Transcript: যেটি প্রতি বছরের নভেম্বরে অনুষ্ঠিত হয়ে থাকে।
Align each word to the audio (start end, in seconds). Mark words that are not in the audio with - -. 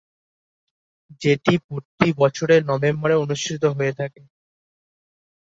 যেটি 1.21 1.53
প্রতি 1.65 2.07
বছরের 2.17 2.61
নভেম্বরে 2.65 3.15
অনুষ্ঠিত 3.23 3.63
হয়ে 3.77 3.93
থাকে। 3.99 4.21